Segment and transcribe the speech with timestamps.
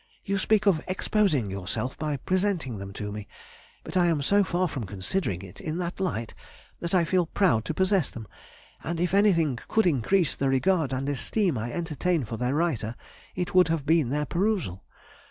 [0.25, 3.27] You speak of "exposing yourself" by presenting them to me,
[3.83, 6.33] but I am so far from considering it in that light,
[6.79, 8.27] that I feel proud to possess them,
[8.83, 12.95] and if anything could increase the regard and esteem I entertain for their writer,
[13.35, 14.83] it would have been their perusal.